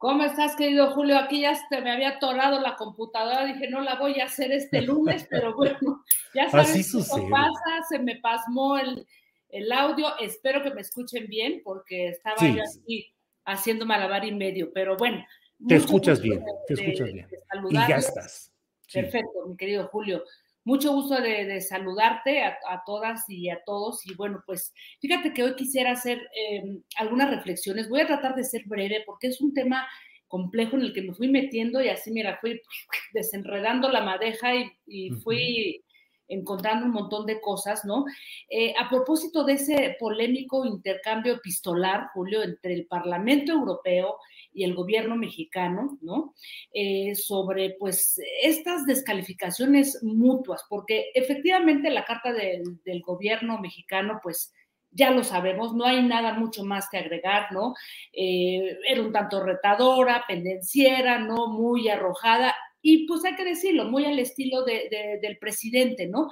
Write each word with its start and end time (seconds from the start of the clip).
¿Cómo 0.00 0.24
estás, 0.24 0.56
querido 0.56 0.92
Julio? 0.92 1.18
Aquí 1.18 1.42
ya 1.42 1.54
se 1.54 1.78
me 1.82 1.90
había 1.90 2.08
atorado 2.16 2.58
la 2.58 2.74
computadora. 2.76 3.44
Dije, 3.44 3.68
no 3.68 3.82
la 3.82 3.96
voy 3.96 4.18
a 4.18 4.24
hacer 4.24 4.50
este 4.50 4.80
lunes, 4.80 5.26
pero 5.28 5.54
bueno, 5.56 6.02
ya 6.34 6.48
sabes 6.48 6.70
Así 6.70 6.78
qué 6.78 6.84
sucede. 6.84 7.28
pasa. 7.30 7.82
Se 7.86 7.98
me 7.98 8.16
pasmó 8.16 8.78
el, 8.78 9.06
el 9.50 9.70
audio. 9.70 10.16
Espero 10.18 10.62
que 10.62 10.70
me 10.70 10.80
escuchen 10.80 11.26
bien, 11.26 11.60
porque 11.62 12.08
estaba 12.08 12.38
Sí. 12.38 12.56
yo 12.56 12.62
aquí 12.62 13.12
haciendo 13.44 13.84
malabar 13.84 14.24
y 14.24 14.32
medio. 14.32 14.72
Pero 14.72 14.96
bueno. 14.96 15.22
Te 15.68 15.76
escuchas 15.76 16.22
bien, 16.22 16.42
de- 16.42 16.52
te 16.66 16.72
escuchas 16.72 17.12
bien. 17.12 17.28
de 17.28 17.38
Y 17.68 17.74
ya 17.74 17.96
estás. 17.96 18.50
Sí. 18.86 19.02
Perfecto, 19.02 19.46
mi 19.48 19.56
querido 19.58 19.86
Julio. 19.88 20.24
Mucho 20.64 20.92
gusto 20.92 21.20
de, 21.20 21.46
de 21.46 21.60
saludarte 21.60 22.42
a, 22.42 22.58
a 22.68 22.82
todas 22.84 23.28
y 23.28 23.48
a 23.48 23.60
todos. 23.64 24.06
Y 24.06 24.14
bueno, 24.14 24.42
pues 24.46 24.72
fíjate 25.00 25.32
que 25.32 25.42
hoy 25.42 25.54
quisiera 25.56 25.92
hacer 25.92 26.18
eh, 26.36 26.62
algunas 26.96 27.30
reflexiones. 27.30 27.88
Voy 27.88 28.00
a 28.02 28.06
tratar 28.06 28.34
de 28.34 28.44
ser 28.44 28.62
breve 28.66 29.02
porque 29.06 29.28
es 29.28 29.40
un 29.40 29.54
tema 29.54 29.88
complejo 30.28 30.76
en 30.76 30.82
el 30.82 30.92
que 30.92 31.02
me 31.02 31.14
fui 31.14 31.28
metiendo 31.28 31.82
y 31.82 31.88
así, 31.88 32.12
mira, 32.12 32.38
fui 32.40 32.60
desenredando 33.12 33.88
la 33.88 34.02
madeja 34.02 34.54
y, 34.54 34.70
y 34.86 35.10
fui 35.10 35.82
encontrando 36.30 36.86
un 36.86 36.92
montón 36.92 37.26
de 37.26 37.40
cosas, 37.40 37.84
¿no? 37.84 38.04
Eh, 38.48 38.72
a 38.78 38.88
propósito 38.88 39.44
de 39.44 39.54
ese 39.54 39.96
polémico 39.98 40.64
intercambio 40.64 41.34
epistolar, 41.34 42.08
Julio, 42.14 42.42
entre 42.42 42.72
el 42.74 42.86
Parlamento 42.86 43.52
Europeo 43.52 44.16
y 44.52 44.64
el 44.64 44.74
gobierno 44.74 45.16
mexicano, 45.16 45.98
¿no? 46.00 46.34
Eh, 46.72 47.14
sobre, 47.14 47.76
pues, 47.78 48.20
estas 48.42 48.86
descalificaciones 48.86 50.02
mutuas, 50.02 50.64
porque 50.68 51.10
efectivamente 51.14 51.90
la 51.90 52.04
carta 52.04 52.32
del, 52.32 52.62
gobierno 53.02 53.58
mexicano, 53.58 54.20
pues, 54.22 54.52
ya 54.92 55.10
lo 55.10 55.22
sabemos, 55.22 55.74
no 55.74 55.84
hay 55.84 56.02
nada 56.02 56.34
mucho 56.34 56.64
más 56.64 56.88
que 56.90 56.98
agregar, 56.98 57.52
¿no? 57.52 57.74
Eh, 58.12 58.78
era 58.88 59.02
un 59.02 59.12
tanto 59.12 59.42
retadora, 59.42 60.24
pendenciera, 60.26 61.18
¿no? 61.18 61.48
Muy 61.48 61.88
arrojada, 61.88 62.54
y 62.82 63.06
pues 63.06 63.24
hay 63.24 63.36
que 63.36 63.44
decirlo, 63.44 63.84
muy 63.86 64.04
al 64.04 64.18
estilo 64.18 64.64
de, 64.64 64.88
de, 64.90 65.18
del 65.20 65.38
presidente, 65.38 66.06
¿no? 66.06 66.30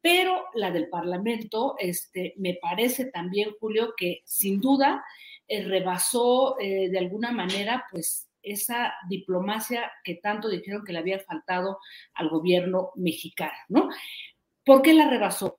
Pero 0.00 0.44
la 0.54 0.70
del 0.70 0.88
Parlamento, 0.88 1.74
este, 1.78 2.34
me 2.36 2.54
parece 2.54 3.06
también, 3.06 3.50
Julio, 3.58 3.94
que 3.96 4.22
sin 4.24 4.60
duda 4.60 5.04
eh, 5.48 5.64
rebasó 5.64 6.58
eh, 6.60 6.88
de 6.88 6.98
alguna 6.98 7.32
manera, 7.32 7.84
pues, 7.90 8.28
esa 8.42 8.94
diplomacia 9.08 9.90
que 10.04 10.14
tanto 10.16 10.48
dijeron 10.48 10.84
que 10.84 10.92
le 10.92 11.00
había 11.00 11.18
faltado 11.18 11.78
al 12.14 12.28
gobierno 12.28 12.92
mexicano, 12.94 13.52
¿no? 13.68 13.88
¿Por 14.64 14.82
qué 14.82 14.94
la 14.94 15.10
rebasó? 15.10 15.58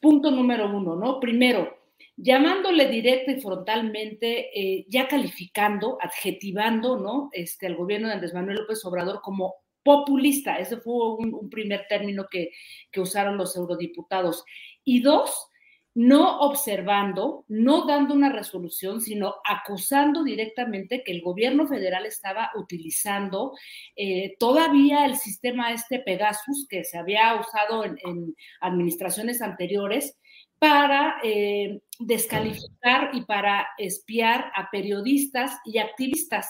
Punto 0.00 0.30
número 0.30 0.66
uno, 0.66 0.94
¿no? 0.94 1.18
Primero, 1.18 1.78
llamándole 2.16 2.88
directa 2.88 3.32
y 3.32 3.40
frontalmente, 3.40 4.50
eh, 4.54 4.86
ya 4.88 5.08
calificando, 5.08 5.98
adjetivando, 6.00 6.98
¿no? 6.98 7.30
Este, 7.32 7.66
al 7.66 7.76
gobierno 7.76 8.08
de 8.08 8.14
Andrés 8.14 8.34
Manuel 8.34 8.58
López 8.58 8.84
Obrador 8.84 9.20
como 9.22 9.54
populista. 9.88 10.56
Ese 10.58 10.76
fue 10.76 11.14
un, 11.14 11.48
primer 11.48 11.86
término 11.88 12.26
que, 12.30 12.50
que 12.92 13.00
usaron 13.00 13.38
los 13.38 13.56
eurodiputados. 13.56 14.44
Y 14.84 15.00
dos, 15.00 15.48
no 15.94 16.40
observando, 16.40 17.46
no 17.48 17.86
dando 17.86 18.12
una 18.12 18.28
resolución, 18.30 19.00
sino 19.00 19.36
acusando 19.46 20.24
directamente 20.24 21.02
que 21.02 21.12
el 21.12 21.22
gobierno 21.22 21.66
federal 21.66 22.04
estaba 22.04 22.50
utilizando 22.54 23.54
eh, 23.96 24.36
todavía 24.38 25.06
el 25.06 25.16
sistema 25.16 25.72
este 25.72 26.00
Pegasus 26.00 26.66
que 26.68 26.84
se 26.84 26.98
había 26.98 27.34
usado 27.40 27.86
en, 27.86 27.96
en 28.04 28.36
administraciones 28.60 29.40
anteriores 29.40 30.18
para 30.58 31.16
eh, 31.22 31.80
descalificar 31.98 33.08
y 33.14 33.22
para 33.22 33.68
espiar 33.78 34.52
a 34.54 34.68
periodistas 34.70 35.58
y 35.64 35.78
activistas, 35.78 36.46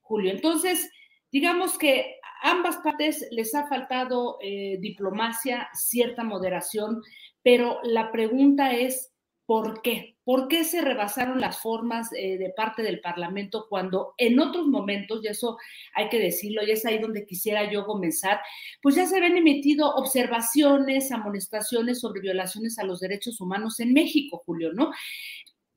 Julio. 0.00 0.30
Entonces, 0.30 0.90
digamos 1.30 1.78
que 1.78 2.18
ambas 2.42 2.76
partes 2.78 3.26
les 3.30 3.54
ha 3.54 3.66
faltado 3.66 4.38
eh, 4.40 4.78
diplomacia, 4.80 5.68
cierta 5.74 6.24
moderación, 6.24 7.02
pero 7.42 7.80
la 7.82 8.10
pregunta 8.12 8.72
es, 8.72 9.12
¿por 9.46 9.80
qué? 9.80 10.16
¿Por 10.24 10.46
qué 10.46 10.62
se 10.62 10.82
rebasaron 10.82 11.40
las 11.40 11.60
formas 11.60 12.10
eh, 12.12 12.36
de 12.36 12.50
parte 12.50 12.82
del 12.82 13.00
Parlamento 13.00 13.66
cuando 13.66 14.12
en 14.18 14.38
otros 14.40 14.66
momentos, 14.66 15.24
y 15.24 15.28
eso 15.28 15.56
hay 15.94 16.10
que 16.10 16.18
decirlo, 16.18 16.62
y 16.62 16.70
es 16.70 16.84
ahí 16.84 16.98
donde 16.98 17.24
quisiera 17.24 17.70
yo 17.72 17.86
comenzar, 17.86 18.40
pues 18.82 18.94
ya 18.96 19.06
se 19.06 19.16
habían 19.16 19.38
emitido 19.38 19.94
observaciones, 19.94 21.10
amonestaciones 21.12 22.00
sobre 22.00 22.20
violaciones 22.20 22.78
a 22.78 22.84
los 22.84 23.00
derechos 23.00 23.40
humanos 23.40 23.80
en 23.80 23.94
México, 23.94 24.42
Julio, 24.44 24.74
¿no? 24.74 24.90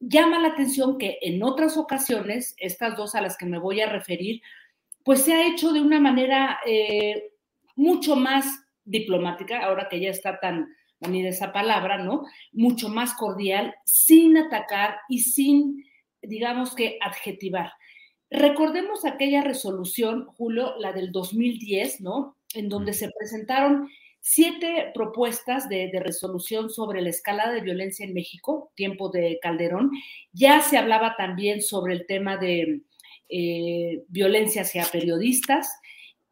Llama 0.02 0.40
la 0.40 0.50
atención 0.50 0.98
que 0.98 1.18
en 1.22 1.42
otras 1.42 1.78
ocasiones, 1.78 2.56
estas 2.58 2.98
dos 2.98 3.16
a 3.16 3.22
las 3.22 3.38
que 3.38 3.46
me 3.46 3.60
voy 3.60 3.80
a 3.80 3.90
referir, 3.90 4.42
pues 5.04 5.24
se 5.24 5.34
ha 5.34 5.48
hecho 5.48 5.74
de 5.74 5.82
una 5.82 6.00
manera 6.00 6.60
eh, 6.66 7.32
mucho 7.76 8.16
más 8.16 8.46
diplomática, 8.84 9.60
ahora 9.60 9.88
que 9.90 10.00
ya 10.00 10.10
está 10.10 10.40
tan 10.40 10.68
venir 11.00 11.26
esa 11.26 11.52
palabra, 11.52 11.98
¿no? 11.98 12.26
Mucho 12.52 12.90
más 12.90 13.14
cordial, 13.16 13.74
sin 13.86 14.38
atacar 14.38 14.98
y 15.10 15.20
sin, 15.20 15.84
digamos 16.22 16.76
que, 16.76 16.98
adjetivar. 17.02 17.72
Recordemos 18.30 19.04
aquella 19.04 19.44
resolución, 19.44 20.26
Julio, 20.38 20.76
la 20.78 20.94
del 20.94 21.12
2010, 21.12 22.02
¿no? 22.02 22.38
En 22.54 22.70
donde 22.70 22.94
se 22.94 23.10
presentaron 23.18 23.90
siete 24.20 24.92
propuestas 24.94 25.68
de, 25.68 25.90
de, 25.92 26.00
resolución 26.00 26.70
sobre 26.70 27.02
la 27.02 27.10
escalada 27.10 27.52
de 27.52 27.62
violencia 27.62 28.06
en 28.06 28.14
México, 28.14 28.72
tiempo 28.76 29.10
de 29.10 29.40
Calderón. 29.42 29.90
Ya 30.32 30.62
se 30.62 30.78
hablaba 30.78 31.16
también 31.18 31.62
sobre 31.64 31.96
el 31.96 32.06
tema 32.06 32.38
de 32.38 32.84
eh, 33.32 34.04
violencia 34.10 34.64
hacia 34.64 34.86
periodistas. 34.86 35.70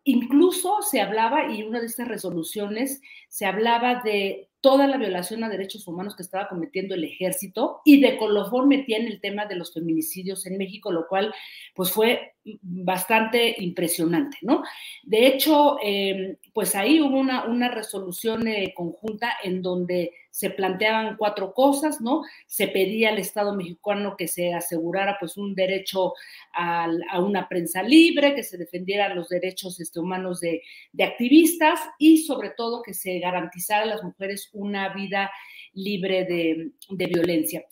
Incluso 0.03 0.81
se 0.81 1.01
hablaba, 1.01 1.51
y 1.51 1.63
una 1.63 1.79
de 1.79 1.85
estas 1.85 2.07
resoluciones 2.07 3.01
se 3.27 3.45
hablaba 3.45 4.01
de 4.03 4.49
toda 4.61 4.87
la 4.87 4.97
violación 4.97 5.43
a 5.43 5.49
derechos 5.49 5.87
humanos 5.87 6.15
que 6.15 6.23
estaba 6.23 6.49
cometiendo 6.49 6.93
el 6.95 7.05
ejército 7.05 7.79
y 7.85 8.01
de 8.01 8.17
colofón 8.17 8.67
metía 8.67 8.97
en 8.97 9.07
el 9.07 9.21
tema 9.21 9.45
de 9.45 9.55
los 9.55 9.73
feminicidios 9.73 10.45
en 10.45 10.57
México, 10.57 10.91
lo 10.91 11.07
cual 11.07 11.33
pues 11.73 11.91
fue 11.91 12.33
bastante 12.61 13.55
impresionante, 13.59 14.37
¿no? 14.41 14.63
De 15.03 15.27
hecho, 15.27 15.77
eh, 15.83 16.37
pues 16.53 16.75
ahí 16.75 17.01
hubo 17.01 17.19
una, 17.19 17.69
resolución 17.69 18.47
eh, 18.47 18.73
conjunta 18.75 19.33
en 19.43 19.61
donde 19.61 20.11
se 20.31 20.49
planteaban 20.49 21.17
cuatro 21.17 21.53
cosas, 21.53 22.01
¿no? 22.01 22.21
Se 22.47 22.67
pedía 22.67 23.09
al 23.09 23.19
Estado 23.19 23.55
mexicano 23.55 24.15
que 24.17 24.27
se 24.27 24.53
asegurara 24.53 25.17
pues 25.19 25.37
un 25.37 25.53
derecho 25.53 26.13
a, 26.53 26.87
una 27.19 27.47
prensa 27.49 27.83
libre, 27.83 28.35
que 28.35 28.43
se 28.43 28.57
defendieran 28.57 29.15
los 29.15 29.29
derechos 29.29 29.79
este, 29.79 29.99
humanos 29.99 30.39
de, 30.39 30.61
activistas 31.03 31.79
y 31.97 32.19
sobre 32.19 32.51
todo 32.51 32.83
que 32.83 32.93
se 32.93 33.19
garantizara 33.19 33.83
a 33.83 33.87
las 33.87 34.03
mujeres 34.03 34.49
una 34.53 34.93
vida 34.93 35.31
libre 35.73 36.25
de 36.25 37.05
violencia. 37.07 37.65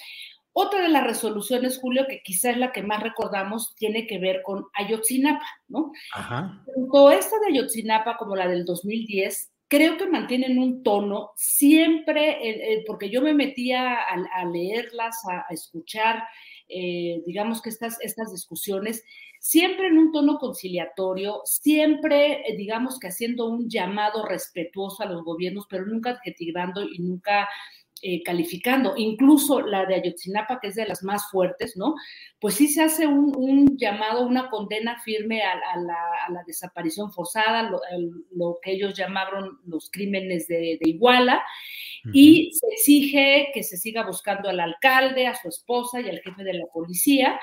Otra 0.59 0.81
de 0.81 0.89
las 0.89 1.03
resoluciones, 1.03 1.77
Julio, 1.77 2.07
que 2.09 2.23
quizás 2.23 2.53
es 2.53 2.57
la 2.57 2.71
que 2.71 2.81
más 2.81 3.03
recordamos, 3.03 3.75
tiene 3.75 4.07
que 4.07 4.17
ver 4.17 4.41
con 4.41 4.65
Ayotzinapa, 4.73 5.45
¿no? 5.67 5.91
Ajá. 6.15 6.63
Tanto 6.73 7.11
esta 7.11 7.37
de 7.41 7.53
Ayotzinapa 7.53 8.17
como 8.17 8.35
la 8.35 8.47
del 8.47 8.65
2010, 8.65 9.51
creo 9.67 9.97
que 9.97 10.07
mantienen 10.07 10.57
un 10.57 10.81
tono 10.81 11.29
siempre, 11.35 12.31
eh, 12.41 12.73
eh, 12.73 12.83
porque 12.87 13.11
yo 13.11 13.21
me 13.21 13.35
metía 13.35 13.97
a, 14.01 14.45
leerlas, 14.45 15.17
a, 15.29 15.53
escuchar, 15.53 16.23
eh, 16.67 17.21
digamos 17.27 17.61
que 17.61 17.69
estas, 17.69 18.01
estas 18.01 18.31
discusiones, 18.31 19.03
siempre 19.39 19.89
en 19.89 19.99
un 19.99 20.11
tono 20.11 20.39
conciliatorio, 20.39 21.41
siempre, 21.45 22.43
digamos 22.57 22.97
que 22.97 23.09
haciendo 23.09 23.45
un 23.45 23.69
llamado 23.69 24.25
respetuoso 24.25 25.03
a 25.03 25.05
los 25.05 25.23
gobiernos, 25.23 25.67
pero 25.69 25.85
nunca 25.85 26.09
adjetivando 26.09 26.81
y 26.83 26.97
nunca 26.97 27.47
eh, 28.01 28.21
calificando, 28.23 28.93
incluso 28.95 29.61
la 29.61 29.85
de 29.85 29.95
Ayotzinapa, 29.95 30.59
que 30.59 30.67
es 30.67 30.75
de 30.75 30.85
las 30.85 31.03
más 31.03 31.29
fuertes, 31.31 31.75
¿no? 31.75 31.95
Pues 32.39 32.55
sí 32.55 32.67
se 32.67 32.83
hace 32.83 33.07
un, 33.07 33.77
llamado, 33.77 34.25
una 34.25 34.49
condena 34.49 34.99
firme 34.99 35.41
a, 35.41 35.55
la, 35.77 36.43
desaparición 36.45 37.11
forzada, 37.11 37.69
lo, 38.31 38.59
que 38.61 38.71
ellos 38.71 38.93
llamaron 38.93 39.59
los 39.65 39.89
crímenes 39.91 40.47
de, 40.47 40.77
Iguala, 40.81 41.43
y 42.13 42.51
se 42.53 42.67
exige 42.71 43.49
que 43.53 43.63
se 43.63 43.77
siga 43.77 44.05
buscando 44.05 44.49
al 44.49 44.59
alcalde, 44.59 45.27
a 45.27 45.35
su 45.35 45.49
esposa 45.49 45.99
y 45.99 46.09
al 46.09 46.19
jefe 46.19 46.43
de 46.43 46.53
la 46.53 46.65
policía, 46.67 47.39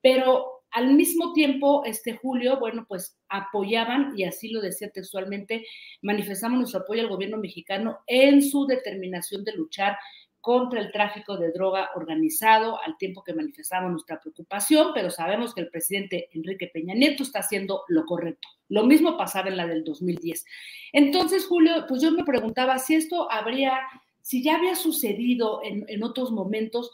pero 0.00 0.57
al 0.70 0.94
mismo 0.94 1.32
tiempo, 1.32 1.82
este 1.84 2.14
Julio, 2.16 2.58
bueno, 2.58 2.84
pues 2.88 3.18
apoyaban, 3.28 4.12
y 4.16 4.24
así 4.24 4.48
lo 4.48 4.60
decía 4.60 4.90
textualmente, 4.90 5.66
manifestamos 6.02 6.58
nuestro 6.58 6.80
apoyo 6.80 7.02
al 7.02 7.08
gobierno 7.08 7.38
mexicano 7.38 7.98
en 8.06 8.42
su 8.42 8.66
determinación 8.66 9.44
de 9.44 9.52
luchar 9.52 9.96
contra 10.40 10.80
el 10.80 10.92
tráfico 10.92 11.36
de 11.36 11.50
droga 11.52 11.90
organizado, 11.94 12.80
al 12.82 12.96
tiempo 12.96 13.24
que 13.24 13.34
manifestamos 13.34 13.90
nuestra 13.90 14.20
preocupación, 14.20 14.92
pero 14.94 15.10
sabemos 15.10 15.54
que 15.54 15.62
el 15.62 15.68
presidente 15.68 16.28
Enrique 16.32 16.70
Peña 16.72 16.94
Nieto 16.94 17.22
está 17.22 17.40
haciendo 17.40 17.82
lo 17.88 18.04
correcto. 18.06 18.48
Lo 18.68 18.84
mismo 18.84 19.16
pasaba 19.16 19.48
en 19.48 19.56
la 19.56 19.66
del 19.66 19.84
2010. 19.84 20.44
Entonces, 20.92 21.46
Julio, 21.46 21.84
pues 21.88 22.02
yo 22.02 22.12
me 22.12 22.24
preguntaba 22.24 22.78
si 22.78 22.94
esto 22.94 23.30
habría, 23.30 23.78
si 24.22 24.42
ya 24.42 24.56
había 24.56 24.76
sucedido 24.76 25.60
en, 25.64 25.84
en 25.88 26.02
otros 26.02 26.30
momentos, 26.30 26.92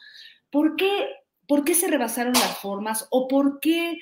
¿por 0.50 0.76
qué 0.76 1.08
¿por 1.46 1.64
qué 1.64 1.74
se 1.74 1.88
rebasaron 1.88 2.32
las 2.32 2.58
formas 2.58 3.06
o 3.10 3.28
por 3.28 3.60
qué, 3.60 3.98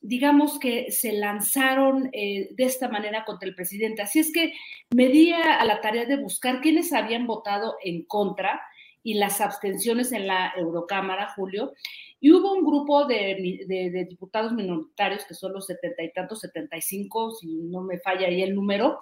digamos 0.00 0.58
que 0.58 0.90
se 0.90 1.12
lanzaron 1.12 2.10
eh, 2.12 2.48
de 2.52 2.64
esta 2.64 2.88
manera 2.88 3.24
contra 3.24 3.48
el 3.48 3.54
presidente? 3.54 4.02
Así 4.02 4.18
es 4.18 4.32
que 4.32 4.52
me 4.94 5.08
di 5.08 5.32
a 5.32 5.64
la 5.64 5.80
tarea 5.80 6.04
de 6.04 6.16
buscar 6.16 6.60
quiénes 6.60 6.92
habían 6.92 7.26
votado 7.26 7.76
en 7.82 8.04
contra 8.04 8.60
y 9.02 9.14
las 9.14 9.40
abstenciones 9.40 10.12
en 10.12 10.26
la 10.26 10.52
Eurocámara, 10.56 11.32
Julio, 11.34 11.72
y 12.20 12.32
hubo 12.32 12.52
un 12.52 12.64
grupo 12.64 13.06
de, 13.06 14.06
diputados 14.08 14.52
minoritarios, 14.52 15.24
que 15.24 15.32
son 15.32 15.54
los 15.54 15.66
setenta 15.66 16.02
y 16.02 16.12
tantos, 16.12 16.40
setenta 16.40 16.76
y 16.76 16.82
cinco, 16.82 17.30
si 17.34 17.46
no 17.46 17.80
me 17.80 17.98
falla 17.98 18.26
ahí 18.26 18.42
el 18.42 18.54
número, 18.54 18.98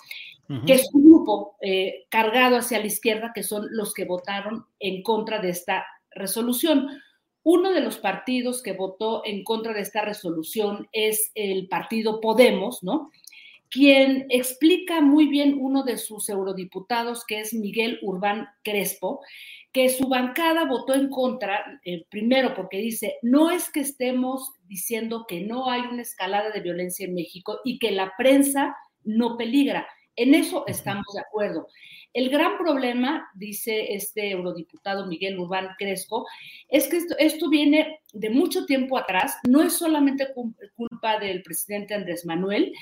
que 0.67 0.75
es 0.75 0.89
un 0.93 1.05
grupo 1.05 1.57
eh, 1.61 2.07
cargado 2.09 2.57
hacia 2.57 2.79
la 2.79 2.87
izquierda, 2.87 3.33
que 3.35 3.43
son 3.43 3.67
los 3.71 3.93
que 3.93 4.05
votaron 4.05 4.67
en 4.79 5.03
contra 5.03 5.41
de 5.41 5.51
esta 5.51 5.85
resolución. 6.13 6.89
Uno 7.51 7.73
de 7.73 7.81
los 7.81 7.97
partidos 7.97 8.63
que 8.63 8.75
votó 8.75 9.23
en 9.25 9.43
contra 9.43 9.73
de 9.73 9.81
esta 9.81 10.03
resolución 10.03 10.87
es 10.93 11.33
el 11.35 11.67
partido 11.67 12.21
Podemos, 12.21 12.83
¿no? 12.83 13.11
Quien 13.71 14.27
explica 14.29 15.01
muy 15.01 15.29
bien 15.29 15.57
uno 15.59 15.83
de 15.83 15.97
sus 15.97 16.29
eurodiputados, 16.29 17.25
que 17.25 17.41
es 17.41 17.55
Miguel 17.55 18.01
Urbán 18.03 18.49
Crespo, 18.63 19.23
que 19.73 19.89
su 19.89 20.09
bancada 20.09 20.67
votó 20.67 20.93
en 20.93 21.09
contra, 21.09 21.81
eh, 21.87 22.05
primero 22.11 22.53
porque 22.53 22.77
dice, 22.77 23.15
no 23.23 23.51
es 23.51 23.71
que 23.71 23.81
estemos 23.81 24.53
diciendo 24.67 25.25
que 25.27 25.41
no 25.41 25.71
hay 25.71 25.81
una 25.81 26.03
escalada 26.03 26.51
de 26.51 26.61
violencia 26.61 27.07
en 27.07 27.15
México 27.15 27.61
y 27.65 27.79
que 27.79 27.93
la 27.93 28.13
prensa 28.19 28.77
no 29.05 29.39
peligra. 29.39 29.89
En 30.17 30.35
eso 30.35 30.65
estamos 30.67 31.07
de 31.15 31.21
acuerdo. 31.21 31.67
El 32.15 32.31
gran 32.31 32.57
problema, 32.59 33.29
dice 33.35 33.95
este 33.95 34.31
eurodiputado 34.31 35.07
Miguel 35.07 35.39
Urbán 35.39 35.69
Cresco, 35.79 36.27
es 36.69 36.89
que 36.89 37.01
esto, 37.19 37.51
viene 37.51 38.01
de 38.13 38.31
mucho 38.31 38.65
tiempo 38.65 38.97
atrás, 38.99 39.37
no 39.47 39.63
es 39.63 39.75
solamente 39.75 40.29
culpa 40.75 41.19
del 41.19 41.43
presidente 41.43 41.95
Andrés 41.95 42.25
Manuel 42.25 42.73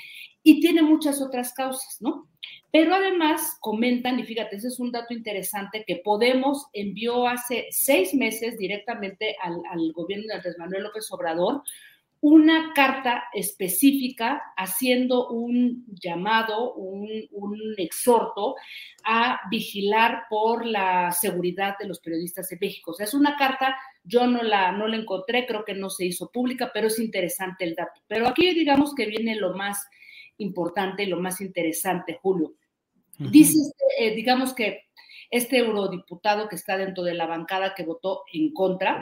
y 0.43 0.61
tiene 0.61 0.81
muchas 0.81 1.21
otras 1.21 1.53
causas, 1.53 1.97
¿no? 1.99 2.27
Pero 2.71 2.95
además 2.95 3.57
comentan, 3.59 4.19
y 4.19 4.23
fíjate, 4.23 4.55
ese 4.55 4.69
es 4.69 4.79
un 4.79 4.91
dato 4.91 5.13
interesante, 5.13 5.83
que 5.85 5.97
Podemos 5.97 6.67
envió 6.73 7.27
hace 7.27 7.67
seis 7.69 8.13
meses 8.13 8.57
directamente 8.57 9.35
al 9.41 9.91
gobierno 9.91 10.27
de 10.27 10.33
Andrés 10.35 10.57
Manuel 10.57 10.83
López 10.83 11.11
Obrador 11.11 11.63
una 12.29 12.73
carta 12.75 13.23
específica 13.33 14.51
haciendo 14.57 15.29
un 15.29 15.85
llamado, 15.87 16.73
un, 16.73 17.07
exhorto 17.77 18.55
a 19.05 19.39
vigilar 19.49 20.23
por 20.29 20.65
la 20.65 21.13
seguridad 21.13 21.77
de 21.79 21.87
los 21.87 22.01
periodistas 22.01 22.49
de 22.49 22.57
México. 22.59 22.91
O 22.91 22.93
sea, 22.93 23.05
es 23.05 23.13
una 23.13 23.37
carta, 23.37 23.77
yo 24.03 24.27
no 24.27 24.43
la, 24.43 24.73
no 24.73 24.87
la 24.87 24.97
encontré, 24.97 25.45
creo 25.45 25.63
que 25.63 25.73
no 25.73 25.89
se 25.89 26.05
hizo 26.05 26.29
pública, 26.29 26.69
pero 26.73 26.87
es 26.87 26.99
interesante 26.99 27.63
el 27.63 27.75
dato. 27.75 28.01
Pero 28.07 28.27
aquí 28.27 28.53
digamos 28.53 28.93
que 28.93 29.05
viene 29.05 29.37
lo 29.37 29.55
más 29.55 29.87
importante 30.37 31.03
y 31.03 31.07
lo 31.07 31.21
más 31.21 31.39
interesante, 31.39 32.19
Julio. 32.21 32.55
Dice, 33.19 33.57
este, 33.57 34.05
eh, 34.05 34.15
digamos 34.15 34.53
que 34.53 34.89
este 35.31 35.59
eurodiputado 35.59 36.49
que 36.49 36.57
está 36.57 36.75
dentro 36.75 37.03
de 37.05 37.13
la 37.13 37.25
bancada 37.25 37.73
que 37.73 37.85
votó 37.85 38.23
en 38.33 38.51
contra, 38.51 39.01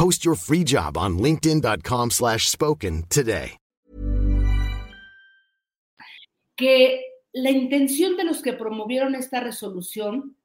Post 0.00 0.24
your 0.24 0.34
free 0.34 0.64
job 0.64 0.96
on 0.96 1.18
linkedin.com 1.18 2.10
slash 2.10 2.48
spoken 2.48 3.04
today. 3.10 3.58
Que 6.56 7.02
la 7.34 7.50
intención 7.50 8.16
de 8.16 8.24
los 8.24 8.40
que 8.40 8.54
promovieron 8.54 9.14
esta 9.14 9.40
resolución, 9.40 10.36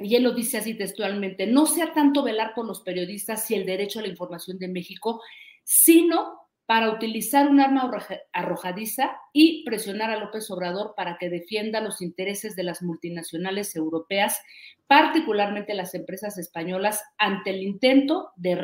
y 0.00 0.16
él 0.16 0.24
lo 0.24 0.32
dice 0.32 0.58
así 0.58 0.74
textualmente, 0.74 1.46
no 1.46 1.66
sea 1.66 1.92
tanto 1.92 2.24
velar 2.24 2.54
por 2.56 2.66
los 2.66 2.80
periodistas 2.80 3.48
y 3.52 3.54
el 3.54 3.66
derecho 3.66 4.00
a 4.00 4.02
la 4.02 4.08
información 4.08 4.58
de 4.58 4.66
México, 4.66 5.22
sino 5.62 6.41
para 6.66 6.90
utilizar 6.90 7.48
un 7.48 7.60
arma 7.60 7.90
arrojadiza 8.32 9.16
y 9.32 9.64
presionar 9.64 10.10
a 10.10 10.18
López 10.18 10.50
Obrador 10.50 10.94
para 10.96 11.18
que 11.18 11.28
defienda 11.28 11.80
los 11.80 12.00
intereses 12.00 12.54
de 12.56 12.62
las 12.62 12.82
multinacionales 12.82 13.74
europeas, 13.74 14.40
particularmente 14.86 15.74
las 15.74 15.94
empresas 15.94 16.38
españolas, 16.38 17.02
ante 17.18 17.50
el 17.50 17.62
intento 17.62 18.30
de, 18.36 18.54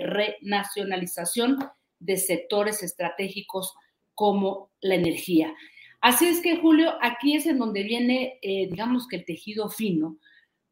renacionalización 0.00 1.58
de 1.98 2.16
sectores 2.18 2.82
estratégicos 2.82 3.74
como 4.14 4.70
la 4.80 4.96
energía. 4.96 5.54
Así 6.00 6.26
es 6.26 6.40
que, 6.40 6.56
Julio, 6.58 6.92
aquí 7.00 7.34
es 7.36 7.46
en 7.46 7.58
donde 7.58 7.82
viene, 7.82 8.38
eh, 8.42 8.68
digamos 8.70 9.08
que 9.08 9.16
el 9.16 9.24
tejido 9.24 9.70
fino, 9.70 10.18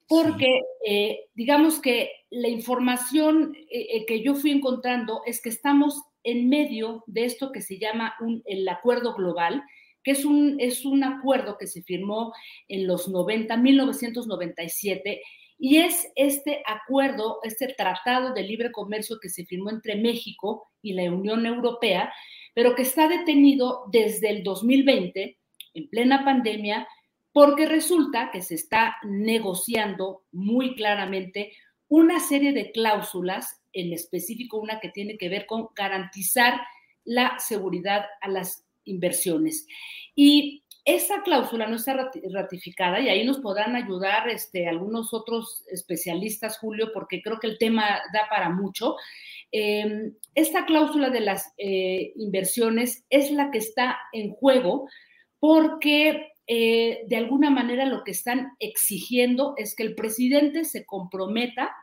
porque 0.06 0.60
eh, 0.86 1.30
digamos 1.34 1.80
que 1.80 2.10
la 2.30 2.48
información 2.48 3.56
eh, 3.70 4.04
que 4.06 4.22
yo 4.22 4.34
fui 4.34 4.50
encontrando 4.50 5.22
es 5.24 5.40
que 5.40 5.48
estamos 5.48 6.02
en 6.24 6.48
medio 6.48 7.04
de 7.06 7.26
esto 7.26 7.52
que 7.52 7.60
se 7.60 7.78
llama 7.78 8.14
el 8.46 8.68
acuerdo 8.68 9.14
global, 9.14 9.62
que 10.02 10.10
es 10.12 10.24
un, 10.24 10.56
es 10.58 10.84
un 10.84 11.04
acuerdo 11.04 11.56
que 11.58 11.66
se 11.66 11.82
firmó 11.82 12.32
en 12.68 12.86
los 12.86 13.08
90, 13.08 13.56
1997, 13.56 15.22
y 15.58 15.78
es 15.78 16.10
este 16.16 16.62
acuerdo, 16.66 17.38
este 17.42 17.68
tratado 17.68 18.34
de 18.34 18.42
libre 18.42 18.72
comercio 18.72 19.18
que 19.20 19.28
se 19.28 19.46
firmó 19.46 19.70
entre 19.70 19.96
México 19.96 20.68
y 20.82 20.94
la 20.94 21.04
Unión 21.04 21.46
Europea, 21.46 22.12
pero 22.54 22.74
que 22.74 22.82
está 22.82 23.08
detenido 23.08 23.84
desde 23.90 24.30
el 24.30 24.42
2020, 24.42 25.38
en 25.74 25.88
plena 25.88 26.24
pandemia, 26.24 26.86
porque 27.32 27.66
resulta 27.66 28.30
que 28.30 28.42
se 28.42 28.54
está 28.54 28.96
negociando 29.02 30.24
muy 30.30 30.74
claramente 30.76 31.52
una 31.88 32.20
serie 32.20 32.52
de 32.52 32.70
cláusulas, 32.70 33.63
en 33.74 33.92
específico 33.92 34.58
una 34.58 34.80
que 34.80 34.88
tiene 34.88 35.18
que 35.18 35.28
ver 35.28 35.46
con 35.46 35.68
garantizar 35.74 36.60
la 37.04 37.38
seguridad 37.38 38.04
a 38.20 38.28
las 38.28 38.64
inversiones. 38.84 39.66
Y 40.14 40.62
esa 40.84 41.22
cláusula 41.22 41.66
no 41.66 41.76
está 41.76 42.10
ratificada 42.30 43.00
y 43.00 43.08
ahí 43.08 43.24
nos 43.24 43.40
podrán 43.40 43.74
ayudar 43.74 44.28
este, 44.28 44.68
algunos 44.68 45.14
otros 45.14 45.64
especialistas, 45.70 46.58
Julio, 46.58 46.90
porque 46.92 47.22
creo 47.22 47.38
que 47.40 47.46
el 47.46 47.58
tema 47.58 48.02
da 48.12 48.28
para 48.28 48.50
mucho. 48.50 48.96
Em, 49.50 50.14
esta 50.34 50.66
cláusula 50.66 51.08
de 51.08 51.20
las 51.20 51.54
eh, 51.56 52.12
inversiones 52.16 53.04
es 53.08 53.30
la 53.30 53.50
que 53.50 53.58
está 53.58 53.98
en 54.12 54.32
juego 54.32 54.88
porque 55.38 56.32
eh, 56.46 57.04
de 57.06 57.16
alguna 57.16 57.48
manera 57.48 57.86
lo 57.86 58.04
que 58.04 58.10
están 58.10 58.52
exigiendo 58.58 59.54
es 59.56 59.74
que 59.74 59.84
el 59.84 59.94
presidente 59.94 60.64
se 60.66 60.84
comprometa 60.84 61.74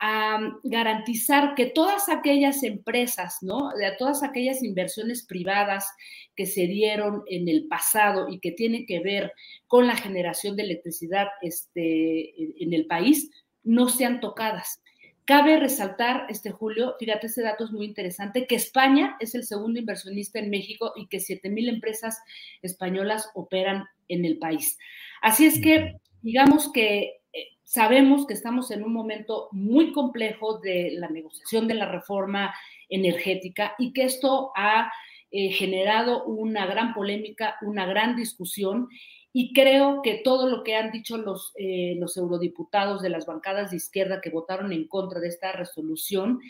a 0.00 0.40
garantizar 0.64 1.54
que 1.54 1.66
todas 1.66 2.08
aquellas 2.08 2.62
empresas, 2.62 3.36
¿no? 3.42 3.68
De 3.76 3.92
todas 3.98 4.22
aquellas 4.22 4.62
inversiones 4.62 5.26
privadas 5.26 5.86
que 6.34 6.46
se 6.46 6.66
dieron 6.66 7.22
en 7.26 7.48
el 7.48 7.68
pasado 7.68 8.28
y 8.30 8.40
que 8.40 8.52
tienen 8.52 8.86
que 8.86 9.00
ver 9.00 9.32
con 9.66 9.86
la 9.86 9.96
generación 9.96 10.56
de 10.56 10.62
electricidad 10.62 11.28
este, 11.42 12.32
en 12.62 12.72
el 12.72 12.86
país, 12.86 13.30
no 13.62 13.90
sean 13.90 14.20
tocadas. 14.20 14.80
Cabe 15.26 15.60
resaltar, 15.60 16.26
este 16.30 16.50
Julio, 16.50 16.96
fíjate, 16.98 17.26
ese 17.26 17.42
dato 17.42 17.64
es 17.64 17.70
muy 17.70 17.84
interesante, 17.84 18.46
que 18.46 18.54
España 18.54 19.16
es 19.20 19.34
el 19.34 19.44
segundo 19.44 19.78
inversionista 19.78 20.38
en 20.38 20.48
México 20.48 20.94
y 20.96 21.08
que 21.08 21.18
7.000 21.18 21.68
empresas 21.68 22.18
españolas 22.62 23.30
operan 23.34 23.84
en 24.08 24.24
el 24.24 24.38
país. 24.38 24.78
Así 25.20 25.44
es 25.44 25.60
que, 25.60 25.96
digamos 26.22 26.72
que 26.72 27.19
sabemos 27.70 28.26
que 28.26 28.34
estamos 28.34 28.72
en 28.72 28.82
un 28.82 28.92
momento 28.92 29.48
muy 29.52 29.92
complejo 29.92 30.58
de 30.58 30.90
la 30.94 31.08
negociación 31.08 31.68
de 31.68 31.74
la 31.74 31.86
reforma 31.86 32.52
energética 32.88 33.76
y 33.78 33.92
que 33.92 34.02
esto 34.02 34.50
ha 34.56 34.90
eh, 35.30 35.52
generado 35.52 36.24
una 36.24 36.66
gran 36.66 36.92
polémica, 36.94 37.54
una 37.62 37.86
gran 37.86 38.16
discusión. 38.16 38.88
Y 39.32 39.52
creo 39.52 40.02
que 40.02 40.20
todo 40.24 40.48
lo 40.48 40.64
que 40.64 40.74
han 40.74 40.90
dicho 40.90 41.16
los, 41.16 41.52
eh, 41.54 41.94
los 42.00 42.16
eurodiputados 42.16 43.02
de 43.02 43.10
las 43.10 43.24
bancadas 43.24 43.70
de 43.70 43.76
izquierda 43.76 44.20
que 44.20 44.30
votaron 44.30 44.72
en 44.72 44.88
contra 44.88 45.20
de 45.20 45.28
esta 45.28 45.52
resolución 45.52 46.40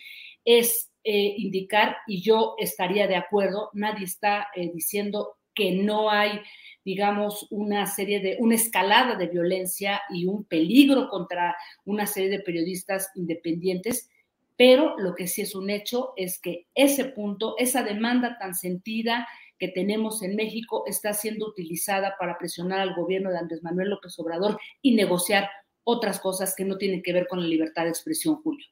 es 0.47 0.91
eh, 1.05 1.35
indicar, 1.37 1.99
y 2.07 2.23
yo 2.23 2.55
estaría 2.57 3.07
de 3.07 3.17
acuerdo, 3.17 3.69
nadie 3.75 4.07
está 4.07 4.49
eh, 4.57 4.71
diciendo 4.73 5.37
que 5.55 5.73
no 5.73 6.09
hay, 6.09 6.41
digamos, 6.85 7.47
una 7.51 7.87
serie 7.87 8.21
de, 8.21 8.37
una 8.41 8.55
escalada 8.55 9.17
de 9.17 9.27
violencia 9.27 10.01
y 10.11 10.27
un 10.27 10.45
peligro 10.45 11.09
contra 11.09 11.57
una 11.85 12.07
serie 12.07 12.31
de 12.31 12.41
periodistas 12.41 13.11
independientes, 13.15 14.09
pero 14.57 14.99
lo 14.99 15.15
que 15.15 15.27
sí 15.27 15.43
es 15.43 15.55
un 15.55 15.71
hecho 15.71 16.13
es 16.17 16.39
que 16.39 16.67
ese 16.75 17.07
punto, 17.07 17.55
esa 17.59 17.83
demanda 17.83 18.37
tan 18.39 18.55
sentida, 18.55 19.27
que 19.61 19.69
tenemos 19.69 20.23
en 20.23 20.35
México 20.37 20.85
está 20.87 21.13
siendo 21.13 21.47
utilizada 21.47 22.17
para 22.19 22.39
presionar 22.39 22.81
al 22.81 22.95
gobierno 22.95 23.31
de 23.31 23.39
Andrés 23.39 23.63
Manuel 23.63 23.91
López 23.91 24.19
Obrador 24.19 24.59
y 24.81 24.95
negociar 24.95 25.51
otras 25.85 26.19
cosas 26.19 26.55
que 26.57 26.65
no 26.65 26.79
tienen 26.79 27.03
que 27.03 27.13
ver 27.13 27.29
con 27.29 27.41
la 27.41 27.47
libertad 27.47 27.85
de 27.85 27.91
expresión, 27.91 28.37
Julio. 28.37 28.67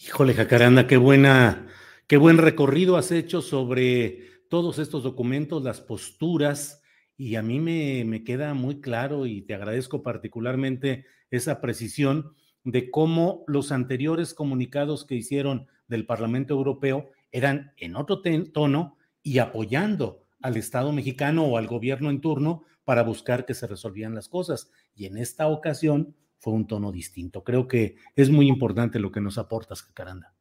Híjole, 0.00 0.32
Jacaranda, 0.32 0.86
qué 0.86 0.96
buena, 0.96 1.68
qué 2.06 2.16
buen 2.16 2.38
recorrido 2.38 2.96
has 2.96 3.12
hecho 3.12 3.42
sobre 3.42 4.26
todos 4.48 4.78
estos 4.78 5.02
documentos, 5.02 5.62
las 5.62 5.80
posturas, 5.80 6.82
y 7.16 7.36
a 7.36 7.42
mí 7.42 7.60
me, 7.60 8.04
me 8.04 8.24
queda 8.24 8.54
muy 8.54 8.80
claro 8.80 9.26
y 9.26 9.42
te 9.42 9.54
agradezco 9.54 10.02
particularmente 10.02 11.06
esa 11.30 11.60
precisión 11.60 12.32
de 12.64 12.90
cómo 12.90 13.44
los 13.46 13.72
anteriores 13.72 14.34
comunicados 14.34 15.04
que 15.04 15.14
hicieron 15.14 15.68
del 15.88 16.04
Parlamento 16.04 16.54
Europeo 16.54 17.10
eran 17.30 17.72
en 17.76 17.96
otro 17.96 18.22
tono 18.52 18.96
y 19.22 19.38
apoyando 19.38 20.24
al 20.40 20.56
Estado 20.56 20.92
mexicano 20.92 21.44
o 21.44 21.58
al 21.58 21.66
gobierno 21.66 22.10
en 22.10 22.20
turno 22.20 22.64
para 22.84 23.02
buscar 23.02 23.46
que 23.46 23.54
se 23.54 23.66
resolvieran 23.66 24.14
las 24.14 24.28
cosas. 24.28 24.70
Y 24.94 25.06
en 25.06 25.16
esta 25.16 25.48
ocasión 25.48 26.14
fue 26.38 26.52
un 26.52 26.66
tono 26.66 26.92
distinto. 26.92 27.42
Creo 27.42 27.66
que 27.66 27.96
es 28.14 28.30
muy 28.30 28.48
importante 28.48 28.98
lo 28.98 29.10
que 29.10 29.20
nos 29.20 29.38
aportas, 29.38 29.82
Caranda. 29.82 30.35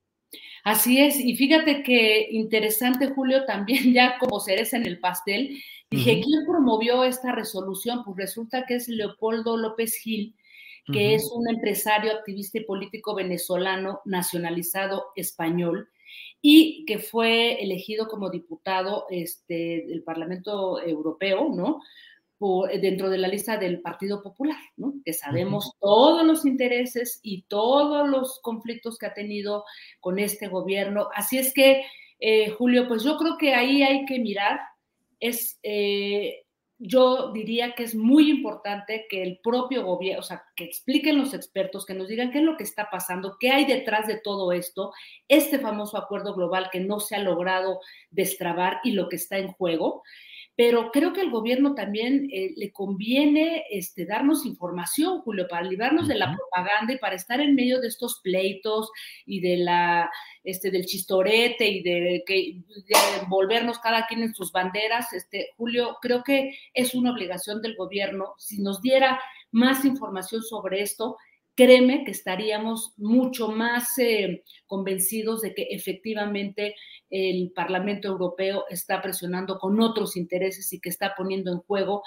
Así 0.63 0.99
es, 0.99 1.19
y 1.19 1.35
fíjate 1.35 1.83
que 1.83 2.27
interesante, 2.31 3.07
Julio, 3.07 3.45
también 3.45 3.93
ya 3.93 4.17
como 4.19 4.39
cereza 4.39 4.77
en 4.77 4.85
el 4.85 4.99
pastel, 4.99 5.61
dije, 5.89 6.21
¿quién 6.21 6.45
promovió 6.45 7.03
esta 7.03 7.31
resolución? 7.31 8.03
Pues 8.03 8.17
resulta 8.17 8.65
que 8.65 8.75
es 8.75 8.87
Leopoldo 8.87 9.57
López 9.57 9.95
Gil, 9.97 10.35
que 10.91 11.15
es 11.15 11.31
un 11.33 11.49
empresario, 11.49 12.11
activista 12.11 12.59
y 12.59 12.63
político 12.63 13.15
venezolano 13.15 14.01
nacionalizado 14.05 15.05
español, 15.15 15.89
y 16.41 16.85
que 16.85 16.99
fue 16.99 17.63
elegido 17.63 18.07
como 18.07 18.29
diputado 18.29 19.05
este, 19.09 19.85
del 19.87 20.03
Parlamento 20.03 20.79
Europeo, 20.79 21.49
¿no? 21.49 21.81
Dentro 22.81 23.09
de 23.09 23.17
la 23.17 23.27
lista 23.27 23.57
del 23.57 23.81
Partido 23.81 24.21
Popular, 24.21 24.59
¿no? 24.77 24.93
Que 25.03 25.13
sabemos 25.13 25.71
todos 25.79 26.25
los 26.25 26.45
intereses 26.45 27.19
y 27.23 27.43
todos 27.43 28.07
los 28.07 28.39
conflictos 28.41 28.97
que 28.97 29.05
ha 29.05 29.13
tenido 29.13 29.63
con 29.99 30.19
este 30.19 30.47
gobierno. 30.47 31.09
Así 31.15 31.37
es 31.37 31.53
que, 31.53 31.83
eh, 32.19 32.49
Julio, 32.49 32.87
pues 32.87 33.03
yo 33.03 33.17
creo 33.17 33.37
que 33.37 33.53
ahí 33.53 33.83
hay 33.83 34.05
que 34.05 34.19
mirar, 34.19 34.59
es 35.19 35.59
eh, 35.63 36.45
yo 36.77 37.31
diría 37.31 37.73
que 37.73 37.83
es 37.83 37.95
muy 37.95 38.29
importante 38.29 39.05
que 39.09 39.23
el 39.23 39.39
propio 39.41 39.85
gobierno, 39.85 40.19
o 40.19 40.23
sea, 40.23 40.43
que 40.57 40.65
expliquen 40.65 41.17
los 41.17 41.33
expertos, 41.33 41.85
que 41.85 41.93
nos 41.93 42.09
digan 42.09 42.31
qué 42.31 42.39
es 42.39 42.43
lo 42.43 42.57
que 42.57 42.65
está 42.65 42.89
pasando, 42.91 43.37
qué 43.39 43.49
hay 43.49 43.65
detrás 43.65 44.07
de 44.07 44.19
todo 44.19 44.51
esto, 44.51 44.91
este 45.29 45.57
famoso 45.57 45.97
acuerdo 45.97 46.35
global 46.35 46.69
que 46.71 46.81
no 46.81 46.99
se 46.99 47.15
ha 47.15 47.19
logrado 47.19 47.79
destrabar 48.11 48.81
y 48.83 48.91
lo 48.91 49.07
que 49.07 49.15
está 49.15 49.37
en 49.37 49.53
juego 49.53 50.03
pero 50.55 50.89
creo 50.91 51.11
que 51.11 51.21
al 51.21 51.31
gobierno 51.31 51.75
también 51.75 52.29
eh, 52.31 52.53
le 52.55 52.71
conviene 52.71 53.65
este, 53.69 54.05
darnos 54.05 54.45
información, 54.45 55.21
Julio, 55.21 55.47
para 55.49 55.67
librarnos 55.67 56.07
de 56.07 56.15
la 56.15 56.33
propaganda 56.33 56.93
y 56.93 56.97
para 56.97 57.15
estar 57.15 57.41
en 57.41 57.55
medio 57.55 57.81
de 57.81 57.89
estos 57.89 58.21
pleitos 58.21 58.89
y 59.25 59.41
de 59.41 59.57
la, 59.57 60.09
este, 60.45 60.71
del 60.71 60.85
chistorete 60.85 61.67
y 61.67 61.83
de, 61.83 62.23
que, 62.25 62.61
volvernos 63.27 63.79
cada 63.79 64.07
quien 64.07 64.23
en 64.23 64.33
sus 64.33 64.53
banderas. 64.53 65.11
Este, 65.11 65.49
Julio, 65.57 65.97
creo 66.01 66.23
que 66.23 66.57
es 66.73 66.95
una 66.95 67.11
obligación 67.11 67.61
del 67.61 67.75
gobierno, 67.75 68.33
si 68.37 68.61
nos 68.61 68.81
diera 68.81 69.19
más 69.51 69.83
información 69.83 70.41
sobre 70.41 70.81
esto, 70.81 71.17
créeme 71.55 72.03
que 72.03 72.11
estaríamos 72.11 72.93
mucho 72.97 73.49
más 73.49 73.97
eh, 73.97 74.43
convencidos 74.67 75.41
de 75.41 75.53
que 75.53 75.63
efectivamente 75.71 76.75
el 77.09 77.51
Parlamento 77.55 78.07
Europeo 78.07 78.65
está 78.69 79.01
presionando 79.01 79.57
con 79.57 79.79
otros 79.79 80.17
intereses 80.17 80.71
y 80.73 80.79
que 80.79 80.89
está 80.89 81.13
poniendo 81.15 81.51
en 81.51 81.59
juego 81.59 82.03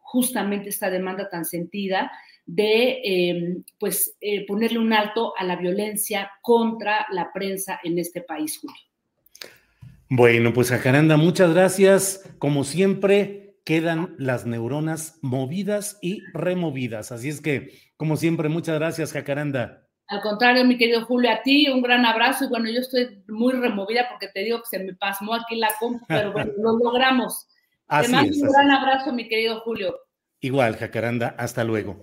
justamente 0.00 0.68
esta 0.68 0.90
demanda 0.90 1.28
tan 1.28 1.44
sentida 1.44 2.12
de 2.46 3.00
em, 3.04 3.64
pues 3.78 4.16
eh, 4.20 4.46
ponerle 4.46 4.78
un 4.78 4.92
alto 4.92 5.32
a 5.36 5.44
la 5.44 5.56
violencia 5.56 6.30
contra 6.42 7.06
la 7.10 7.32
prensa 7.32 7.80
en 7.82 7.98
este 7.98 8.20
país, 8.20 8.58
Julio. 8.60 8.76
Bueno, 10.10 10.52
pues 10.52 10.68
Jacaranda, 10.68 11.16
muchas 11.16 11.52
gracias. 11.54 12.22
Como 12.38 12.62
siempre, 12.64 13.43
quedan 13.64 14.14
las 14.18 14.46
neuronas 14.46 15.18
movidas 15.22 15.98
y 16.02 16.22
removidas. 16.32 17.12
Así 17.12 17.28
es 17.28 17.40
que, 17.40 17.70
como 17.96 18.16
siempre, 18.16 18.48
muchas 18.48 18.78
gracias, 18.78 19.12
Jacaranda. 19.12 19.88
Al 20.08 20.20
contrario, 20.20 20.64
mi 20.66 20.76
querido 20.76 21.04
Julio, 21.06 21.30
a 21.30 21.42
ti 21.42 21.68
un 21.70 21.80
gran 21.80 22.04
abrazo 22.04 22.44
y 22.44 22.48
bueno, 22.48 22.68
yo 22.70 22.80
estoy 22.80 23.22
muy 23.26 23.54
removida 23.54 24.06
porque 24.10 24.28
te 24.28 24.40
digo 24.40 24.58
que 24.58 24.76
se 24.76 24.84
me 24.84 24.94
pasmó 24.94 25.34
aquí 25.34 25.56
la 25.56 25.70
compu, 25.80 26.04
pero 26.06 26.30
bueno, 26.32 26.52
lo 26.58 26.78
logramos. 26.78 27.48
te 27.88 28.08
mando 28.08 28.36
un 28.36 28.52
gran 28.52 28.70
abrazo, 28.70 29.12
mi 29.12 29.26
querido 29.28 29.60
Julio. 29.60 29.98
Igual, 30.40 30.76
Jacaranda, 30.76 31.34
hasta 31.38 31.64
luego. 31.64 32.02